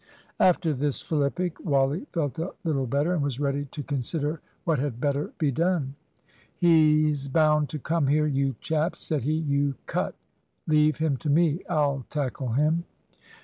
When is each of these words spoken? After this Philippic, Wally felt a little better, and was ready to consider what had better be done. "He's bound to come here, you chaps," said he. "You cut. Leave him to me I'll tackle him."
After 0.39 0.73
this 0.73 1.03
Philippic, 1.03 1.63
Wally 1.63 2.07
felt 2.11 2.39
a 2.39 2.55
little 2.63 2.87
better, 2.87 3.13
and 3.13 3.21
was 3.21 3.39
ready 3.39 3.65
to 3.65 3.83
consider 3.83 4.41
what 4.63 4.79
had 4.79 4.99
better 4.99 5.31
be 5.37 5.51
done. 5.51 5.93
"He's 6.57 7.27
bound 7.27 7.69
to 7.69 7.77
come 7.77 8.07
here, 8.07 8.25
you 8.25 8.55
chaps," 8.61 8.97
said 8.97 9.21
he. 9.21 9.33
"You 9.33 9.75
cut. 9.85 10.15
Leave 10.65 10.97
him 10.97 11.17
to 11.17 11.29
me 11.29 11.59
I'll 11.69 12.03
tackle 12.09 12.53
him." 12.53 12.83